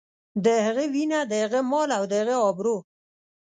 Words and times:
د 0.43 0.45
هغه 0.65 0.83
وينه، 0.93 1.19
د 1.29 1.33
هغه 1.43 1.59
مال 1.71 1.89
او 1.97 2.03
د 2.11 2.13
هغه 2.21 2.35
ابرو. 2.49 2.77